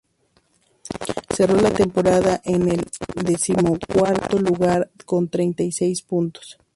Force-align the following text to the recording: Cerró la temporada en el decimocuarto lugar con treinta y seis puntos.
Cerró 1.29 1.61
la 1.61 1.69
temporada 1.71 2.41
en 2.43 2.67
el 2.71 2.87
decimocuarto 3.23 4.39
lugar 4.39 4.89
con 5.05 5.29
treinta 5.29 5.61
y 5.61 5.71
seis 5.71 6.01
puntos. 6.01 6.57